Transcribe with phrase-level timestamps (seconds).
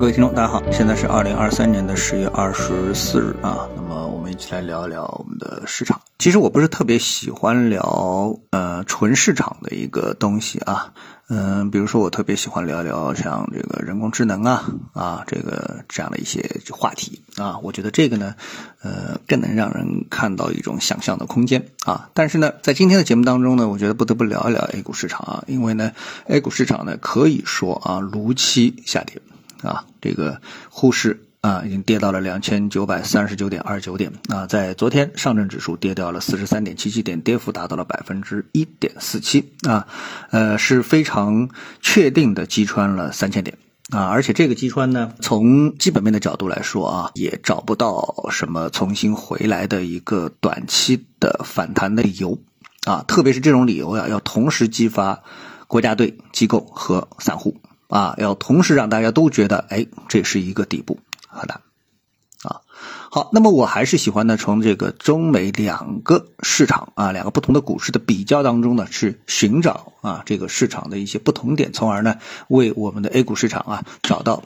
[0.00, 3.68] 各位听众，大家好，现在是二零二三年的十月二十四日啊。
[3.76, 6.00] 那么我们一起来聊一聊我们的市场。
[6.18, 10.94] 其实我不是特别喜欢聊呃纯市场的一个东西啊，
[11.28, 17.58] 嗯，比如说我特别喜欢聊一聊像这个人工智能啊啊这个这样的一些话题啊。
[17.58, 18.34] 我觉得这个呢，
[18.80, 22.08] 呃，更能让人看到一种想象的空间啊。
[22.14, 25.92] 但是呢，在今天的节目当中呢，我觉得不得不聊一聊 A 股市场啊，因为呢
[26.26, 29.20] ，A 股市场呢可以说啊如期下跌。
[29.62, 39.86] 啊，这个沪市啊，已经跌到了两千九百三十九点二九点啊，在昨天上证指数跌掉了四十三点七七点，跌幅达到了百分之一点四七啊，
[40.30, 41.48] 呃，是非常
[41.80, 43.56] 确定的击穿了三千点
[43.90, 52.38] 啊，而且这个击穿呢，从基本面的角度来说啊，也找不到什么重新回来的一个短期的反弹的理由
[52.86, 55.22] 啊，特别是这种理由呀，要同时激发
[55.66, 57.60] 国家队、机构和散户。
[57.90, 61.60] 啊，要同时让大家都觉得，哎，这是一个底部，好的，
[62.42, 62.62] 啊，
[63.10, 74.44] 好，那么我还是喜欢呢，从这个中美两个市场啊，两个不同的股市的比较当中呢，去寻找啊这个市场的一些不同点，从而呢，为我们的 A 股市场啊找到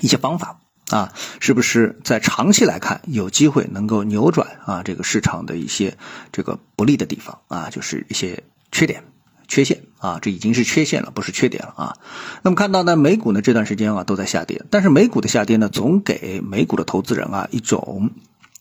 [0.00, 5.98] 一些方法啊，是不是在长期来看有机会能够扭转啊这个市场的一些
[6.32, 9.04] 这个不利的地方啊，就是一些缺点。
[9.48, 11.96] 缺陷啊，这已经是缺陷了，不是缺点了啊。
[12.42, 18.10] 那么看到呢，美股呢这段时间啊都在下跌，但是美股的下跌呢，总给美股的投资人啊一种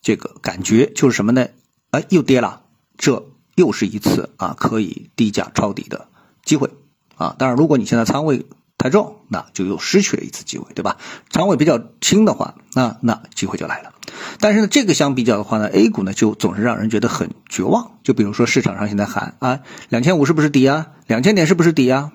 [0.02, 1.48] 这个感觉，就是什么呢？
[1.92, 2.64] 哎，又跌了，
[2.98, 6.08] 这又是一次啊可以低价抄底的
[6.44, 6.70] 机会
[7.16, 7.36] 啊。
[7.38, 8.45] 当然，如果你现在仓位
[8.84, 10.98] 太重，那就又失去了一次机会，对吧？
[11.30, 13.94] 仓位比较轻的话，那那机会就来了。
[14.42, 18.00] 但是呢，这个相比较的话呢，A 股呢就总是让人觉得很绝望。
[18.04, 20.88] 就比如说市场上现在喊啊，两千五是不是底啊？
[21.08, 22.11] 两千点是不是底啊？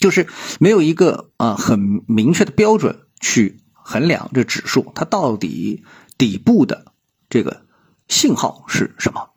[0.00, 5.84] 就是没有一个啊很明确的标准去衡量这指数它到底
[6.16, 6.86] 底部的
[7.28, 7.66] 这个
[8.08, 9.28] 信号是什么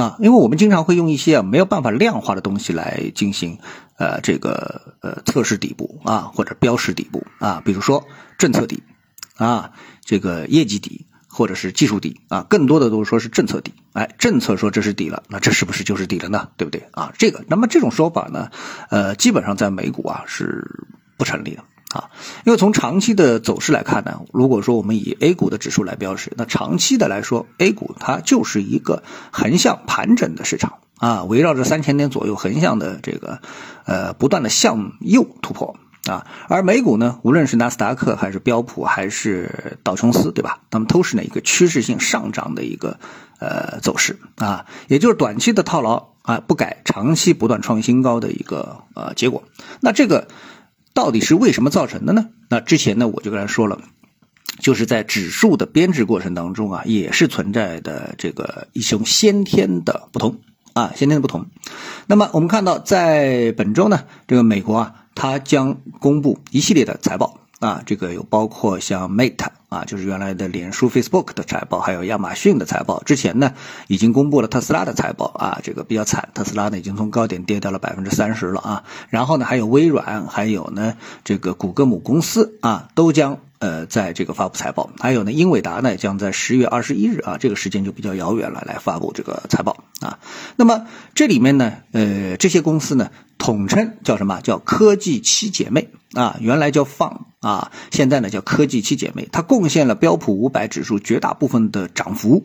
[0.00, 0.16] 啊？
[0.18, 3.58] 因为我们经常会用一些没有办法量化的东西来进行
[3.96, 8.04] 呃这个呃测试底部啊或者标识底部啊，比如说
[8.38, 8.82] 政策底
[9.36, 9.72] 啊，
[10.04, 11.06] 这个业绩底。
[11.32, 13.72] 或者是技术底啊，更多的都是说是政策底。
[13.92, 16.48] 哎，政策说这是底了，那这是不是就是底了呢？
[16.56, 17.12] 对不对啊？
[17.16, 18.50] 这个，那么这种说法呢，
[18.90, 20.68] 呃，基本上在美股啊是
[21.16, 22.10] 不成立的啊，
[22.44, 33.40] 因为从长期的走势来看呢，如果说我们以 A 股的指数来标识，那长期的来说，A 股它就是一个横向盘整的市场啊，围绕着三千点左右横向的这个
[33.84, 35.76] 呃不断的向右突破。
[36.06, 40.60] 啊，而美股呢，无论是纳斯达克还是标普还是道琼斯，对吧？
[40.70, 42.98] 那么都是呢一个趋势性上涨的一个
[43.38, 49.44] 呃走势啊，也就是短期的套牢啊不改，长期不断创新高的一个呃结果。
[49.80, 50.28] 那这个
[50.94, 52.28] 到底是为什么造成的呢？
[52.48, 53.80] 那之前呢我就跟他说了，
[54.58, 60.40] 就是在指数的编制过程当中啊，也是存在的这个一种先天的不同
[60.72, 61.46] 啊，先天的不同。
[62.06, 64.94] 那么我们看到在本周呢，这个美国啊。
[65.12, 73.02] 它将公布一系列的财报啊，这个有包括像 Meta 啊，就是原来的脸书 Facebook 的财报，还有亚马逊的财报。
[73.04, 73.52] 之前呢，
[73.86, 78.84] 已经公布了特斯拉的财报啊，这个比较惨，特斯拉呢已经从高点跌掉了百分之三十了啊。
[79.10, 83.38] 然后呢，还有微软，还有呢这个谷歌母公司啊，都将。
[83.60, 90.18] 呃，在这个发布财报，还有呢，英伟达呢将在十月二十一日啊，这个时间就比较遥远了，来发布这个财报啊。
[90.56, 94.40] 那么这里面呢，呃，这些公司呢，统称叫什么？
[94.40, 102.44] 叫科技七姐妹啊，原来叫放啊，现在呢叫科技七姐妹，它贡献了标普五百指数绝大部分的涨幅。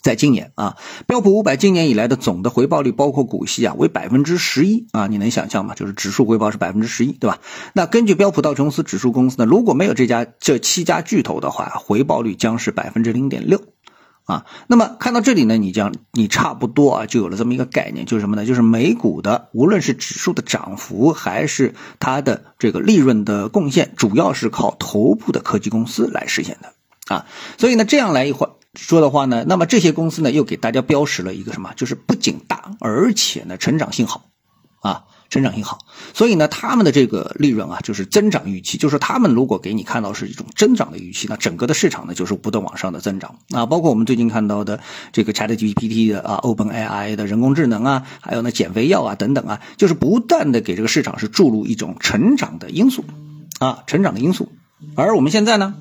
[0.00, 0.76] 在今年啊，
[1.06, 5.74] 标普五百今年以来的总的回报率，包括股息啊，为百分之十一啊，你能想象吗？
[5.74, 7.40] 就是指数回报是百分之十一，对吧？
[7.74, 13.60] 那根据标普道琼斯指数公司呢，如果没有这家这七家巨头的话，回报率将是百分之零点六
[14.28, 14.46] 啊。
[14.68, 18.46] 那么看到这里呢，你将你差不多啊，就有了这么一个概念，就是什么呢？
[18.46, 26.72] 就是美股的无论是指数的涨幅，还是它的这个利润的贡献，主要是靠头部的科技公司来实现的
[27.12, 27.26] 啊。
[27.56, 28.48] 所以呢，这样来一会。
[28.74, 31.72] 说的话呢，那么这些公司呢，又给大家标识了一个什么？
[31.74, 34.26] 就是不仅大，而且呢，成长性好，
[34.82, 35.78] 啊，成长性好。
[36.14, 43.66] 所以呢，他们的这个利润啊，就是增长预期，就是他们如果给你看到是一种增长的预期，那整个的市场呢，就是不断往上的增长啊。
[43.66, 44.80] 包括我们最近看到的
[45.12, 53.04] 这个 ChatGPT 的啊，OpenAI 的人工智能啊，还有呢减肥药啊等等啊，就是不断的给这个市场是注入一种成长的因素
[53.58, 54.52] 啊，成长的因素。
[54.94, 55.74] 而我们现在呢？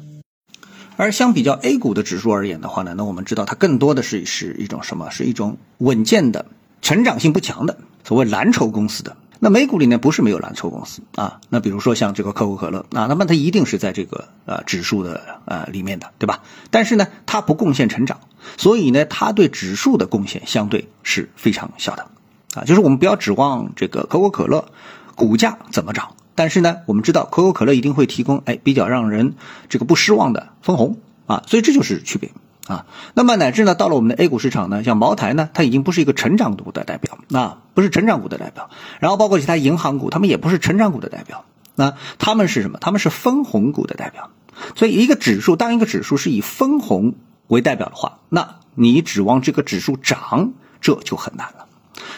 [0.96, 5.12] 而相比较 A 股的指数而言的话呢，那我们知道它更多的是是一种什么？
[5.12, 6.48] 是一种稳健的、
[6.82, 16.42] 成长性不强的所谓蓝筹公司的那美股里面不是没有蓝筹公司啊，那比如说像这个可口可乐啊，那么它一定是在这个呃指数的呃里面的，对吧？
[16.72, 18.20] 但是呢，它不贡献成长，
[18.58, 22.08] 所以呢，它对指数的贡献相对是非常小的
[22.56, 22.64] 啊。
[22.64, 24.72] 就是我们不要指望这个可口可乐
[25.16, 29.36] 股价怎么涨，但是呢，我们知道可口可乐一定会提供哎比较让人
[29.70, 32.32] 这个不失望的分红啊，所以这就是区别。
[32.68, 38.70] 啊，那么乃至呢，到了我们的 A 股市场呢，像茅台呢，它已经不是一个成长股的代表，那不是成长股的代表。
[39.00, 42.78] 然后包括其他银行股，他们也不是成长股的代表，那他们是什么？
[42.80, 44.30] 他们是分红股的代表。
[44.76, 47.16] 所以一个指数，当一个指数是以分红
[47.48, 51.68] 为代表的话，那你指望这个指数涨，这就很难了。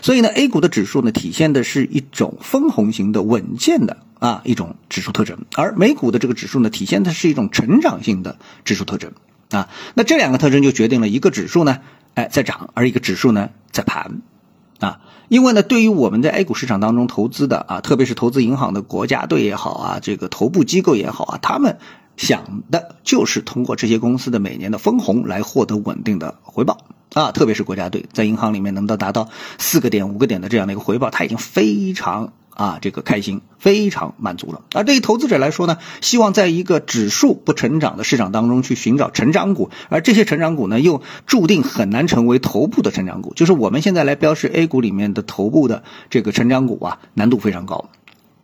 [0.01, 9.12] 所以呢，A 股的指数呢，体现的是一种分红型的稳健的啊一种指数特征，而美股的这个指数呢，体现的是一种成长性的指数特征。
[9.50, 11.80] 啊，那这两个特征就决定了一个指数呢，
[12.13, 14.22] 哎在涨，而一个指数呢在盘，
[14.80, 21.80] 啊，因为呢，对于我们在 A 股市场当中投资的啊，特别是投资银行的国家队也好啊，这个头部机构也好啊，他们
[22.16, 26.78] 想的就是通过这些公司的每年的分红来获得稳定的回报。
[27.13, 32.33] 啊，特别是国家队在银行里面能够达到四个点、五个点的这样的一个回报，他已经非常。
[32.59, 34.63] 啊，这个开心非常满足了。
[34.73, 43.33] 而对于投资者来说呢，希望在一个指数不成长的市场当中去寻找成长股，而这些成长股呢，又注定很难成为头部的成长股。
[43.33, 47.89] 就是我们现在来标示 A 股里面的头部的这个成长股啊，难度非常高，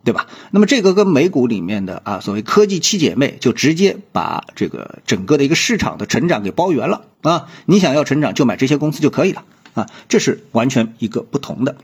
[0.06, 0.28] 对吧？
[0.52, 7.48] 那么这个跟美股里面的啊，所谓科技七姐妹，就直接把这个整个的一个市场的成长给包圆了啊。
[7.66, 9.44] 你想要成长，就买这些公司就可以了
[9.74, 9.90] 啊。
[10.08, 11.76] 这是完全一个不同的。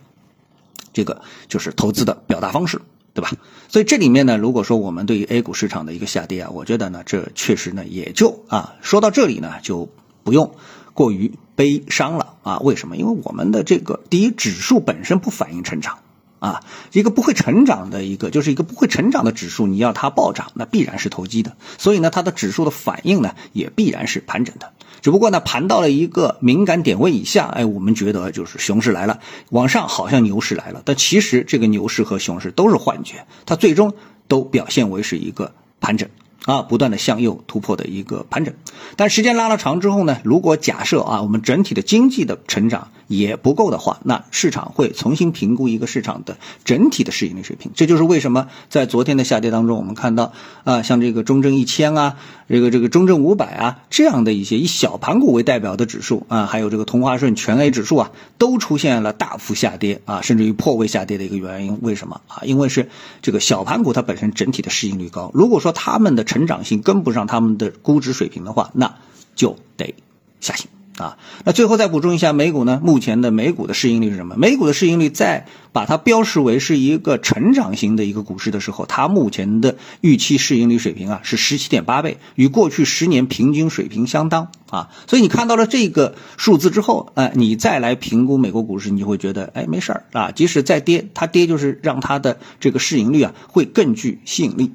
[0.94, 2.82] 这个就是投资的表达方式，
[3.16, 3.32] 对吧？
[3.70, 9.90] 所以这里面呢，如果说我们对于 A 股市场的一个下跌啊，我觉得呢，这确实呢，也就啊，说到这里呢，就
[10.24, 10.54] 不用
[10.94, 12.60] 过于悲伤了啊。
[12.60, 12.98] 为什么？
[12.98, 15.98] 因为我们的这个第一指数本身不反映成长。
[16.42, 21.56] 啊，一个不会成长的一个，就是一个不会成长的指数，你要它暴涨，那必然是投机的。
[21.78, 24.74] 所以呢，它的指数的反应呢，也必然是盘整的。
[25.04, 29.20] 只不过呢，盘到了一个敏感点位以下，哎，我们觉得就是熊市来了，
[29.52, 30.82] 往上好像牛市来了。
[30.84, 33.94] 但其实这个牛市和熊市都是幻觉，它最终
[34.28, 36.10] 都表现为是一个盘整。
[36.46, 38.56] 啊，不断的向右突破的一个盘整，
[38.96, 47.72] 但时间拉了长之后呢，如果假设啊，我们整体的经济的成长也不够的话，那市场会重新评估一个市场的整体的市盈率水平。
[47.76, 50.34] 这就是为什么在昨天的下跌当中，我们看到
[50.64, 52.16] 啊，像这个中证一千啊，
[52.50, 61.78] 这个这个中证五百啊这样的一些以小盘股为代表的指数啊，还有这个同花顺全 A 指数啊，都出现了大幅下跌啊，甚至于破位下跌的一个原因。
[61.82, 62.42] 为什么啊？
[62.44, 62.90] 因为是
[63.22, 68.95] 这个小盘股它本身整体的市盈率高，如果说他们的成长性跟不上他们的估值水平的话，那
[69.36, 69.94] 就得
[70.39, 71.18] 下行啊。
[71.44, 74.36] 那最后再补充一下，美股呢，目前的美股的市盈率是什么？
[74.38, 84.88] 美股的市盈率在把它标示为是一个成长型的一个股市的时候，它目前的预期市盈率水平啊是十七点八倍，与过去十年平均水平相当啊。
[85.07, 94.72] 所以你看到了这个数字之后，哎，你再来评估美国股市，你就会觉得，哎，没事儿啊，即使再跌，它跌就是让它的这个市盈率啊会更具吸引力。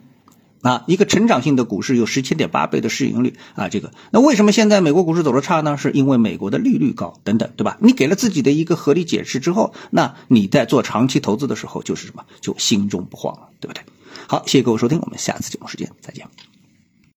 [0.66, 5.76] 啊，一个成长性的股市有十七点八倍的市盈率啊，这个那为什么现在美国股市走的差呢？
[5.76, 7.78] 是因为美国的利率高等等，对吧？
[7.80, 12.24] 你给了自己的一个合理解释之后，那你在做长期投资的时候就是什么？
[12.40, 13.84] 就心中不慌了，对不对？
[14.26, 16.26] 好，谢谢各位收听，我们下次节目时间再见。